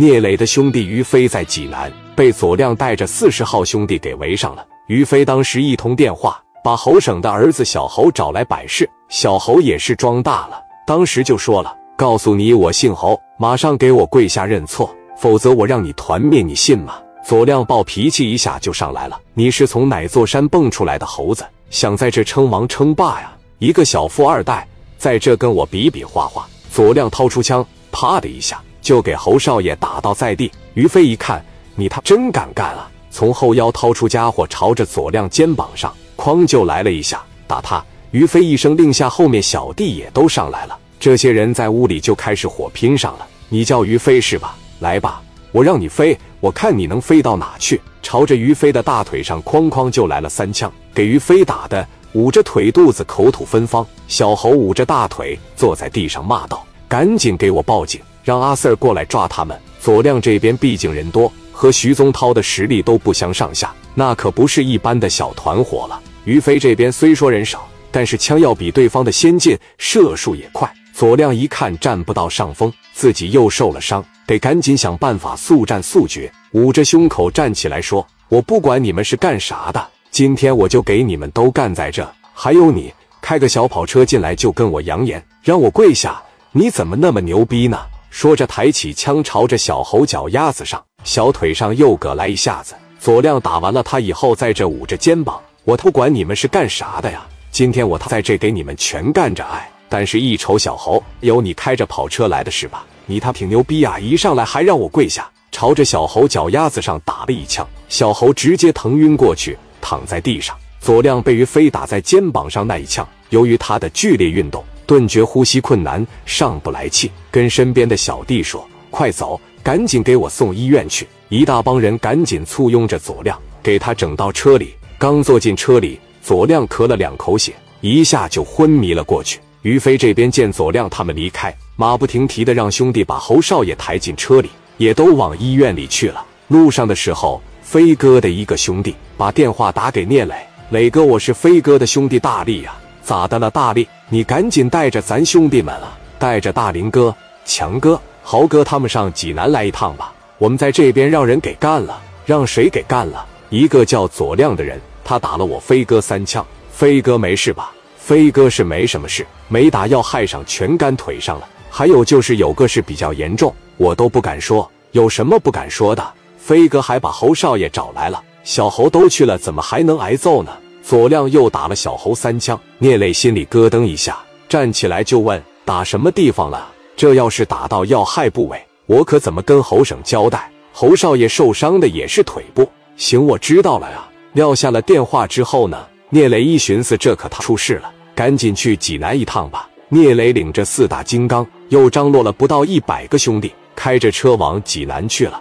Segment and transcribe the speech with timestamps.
[0.00, 4.64] 聂磊的兄弟于飞在济南，被左亮带着四十号兄弟给围上了。
[4.86, 8.88] 于飞当时一通电话，把侯省的儿子小侯找来摆事。
[9.08, 16.94] 小侯也是装大了，当时就说了：“告诉你，我姓侯，马上给我跪下认错，否则我让你团灭，你信吗？”
[17.26, 21.44] 左亮暴脾气一下就上来了：“你是从哪座山蹦出来的猴子？
[21.70, 23.32] 想在这称王称霸呀？
[23.58, 24.64] 一个小富二代，
[24.96, 30.50] 在这跟我比比划划？”左亮掏出枪，啪的一下就给侯少爷打倒在地。
[30.74, 32.90] 于飞一看，你他真敢干啊！
[33.10, 37.84] 从后腰掏出家伙，朝着左亮肩膀上哐就来了一下，打他。
[38.10, 40.78] 于飞一声令下，后面小弟也都上来了。
[41.00, 43.26] 这些人在屋里就开始火拼上了。
[43.48, 44.56] 你叫于飞是吧？
[44.80, 47.80] 来吧，我让你飞，我看你能飞到哪去！
[48.02, 53.86] 朝着于飞的大腿上哐哐就来了三枪，给于飞打的捂着腿肚子，口吐芬芳。
[54.06, 65.98] 小猴捂着大腿坐在地上骂道：“赶紧给我报警，让阿 Sir 过来抓他们！”左亮这边毕竟人多，和徐宗涛的实力都不相上下，那可不是一般的小团伙了。
[66.24, 67.66] 于飞这边虽说人少。
[67.90, 70.70] 但是枪要比对方的先进，射速也快。
[70.92, 76.30] 左亮一看占不到上风，自己又受了伤，得赶紧想办法速战速决。
[76.52, 82.06] 捂着胸口站起来说：“我不管你们是干啥的，今天我就给你们都干在这。
[82.34, 87.78] 还有你，开个小跑车进来就跟我扬言，让我跪下，你怎么那么牛逼呢？”
[88.10, 92.74] 说着抬起枪朝着小猴脚丫子上、小腿上又搁来一下子。
[92.98, 102.84] 左亮打完了他以后，在这捂着肩膀：“我不管你们是干啥的呀！”今天我他在这给你们全干着哎，但是一瞅小猴，有你开着跑车来的是吧？
[103.06, 103.98] 你他挺牛逼啊！
[103.98, 110.56] 一上来还让我跪下，朝着小猴脚丫子上打了一枪，小猴直接疼晕过去，躺在地上。
[110.80, 124.74] 左亮被于飞打在肩膀上那一枪，由于他的剧烈运动，顿觉呼吸困难，上不来气，跟身边的小弟说：“快走，赶紧给我送医院去！”一大帮人赶紧簇拥着左亮，给他整到车里。
[124.98, 126.00] 刚坐进车里。
[126.22, 129.40] 左亮咳了两口血，一下就昏迷了过去。
[129.62, 136.22] 于飞这边见左亮他们离开，马不停蹄的让兄弟把侯少爷抬进车里，也都往医院里去了。
[136.48, 140.34] 路上的时候，飞哥的一个兄弟把电话打给聂磊
[140.68, 142.76] ：“磊哥，我是飞哥的兄弟大力呀，
[143.08, 143.50] 咋的了？
[143.50, 150.12] 大力，你赶紧带着咱兄弟们啊，带着大林哥、强哥、豪哥他们上济南来一趟吧。
[150.36, 153.24] 我们在这边让人给干了，让谁给干了？
[153.48, 157.72] 一个叫左亮的人。”他打了我飞哥三枪，飞哥没事吧？
[157.96, 161.48] 飞哥是没什么事，没打要害上全干腿上了。
[161.70, 164.70] 还有就是有个是比较严重，我都不敢说。
[164.92, 166.06] 有什么不敢说的？
[166.36, 170.52] 飞哥还把侯少爷找来了，小侯都去了，怎么还能挨揍呢？
[170.88, 174.18] 左亮又打了小侯三枪，聂磊心里咯噔一下，
[174.48, 176.66] 站起来就问：打什么地方了？
[176.96, 180.50] 这要是打到要害部位，我可怎么跟侯省交代？
[180.72, 182.66] 侯少爷受伤的也是腿部。
[182.96, 184.08] 行，我知道了呀。
[184.32, 189.68] 撂下了电话之后呢，聂磊一寻思，这可他出事了，赶紧去济南一趟吧。
[189.90, 195.38] 聂磊领着四大金刚，又张罗了不到一百个兄弟，开着车往济南去了。